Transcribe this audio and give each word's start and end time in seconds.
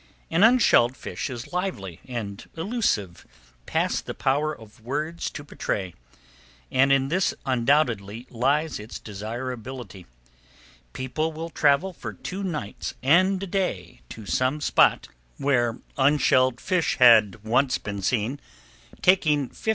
An 0.31 0.43
unshelled 0.43 0.97
fish 0.97 1.29
is 1.29 1.53
lively 1.53 1.99
and 2.07 2.49
elusive 2.57 3.23
past 3.67 4.07
the 4.07 4.15
power 4.15 4.51
of 4.51 4.81
words 4.81 5.29
to 5.29 5.43
portray, 5.43 5.93
and 6.71 6.91
in 6.91 7.09
this, 7.09 7.35
undoubtedly, 7.45 8.25
lies 8.31 8.79
its 8.79 8.97
desirability. 8.97 10.07
People 10.93 11.31
will 11.31 11.51
travel 11.51 11.93
for 11.93 12.13
two 12.13 12.41
nights 12.43 12.95
and 13.03 13.43
a 13.43 13.45
day 13.45 14.01
to 14.09 14.25
some 14.25 14.59
spot 14.59 15.03
[Page 15.03 15.13
2] 15.37 15.45
where 15.45 15.69
all 15.95 16.05
unshelled 16.07 16.59
fish 16.59 16.95
has 16.97 17.33
once 17.43 17.77
been 17.77 18.01
seen, 18.01 18.39
taking 19.03 19.49
$59. 19.49 19.69